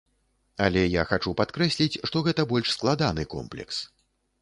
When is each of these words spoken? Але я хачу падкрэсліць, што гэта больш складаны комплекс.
Але 0.67 0.81
я 0.85 1.03
хачу 1.11 1.35
падкрэсліць, 1.43 2.01
што 2.11 2.25
гэта 2.31 2.49
больш 2.55 2.67
складаны 2.79 3.31
комплекс. 3.39 3.75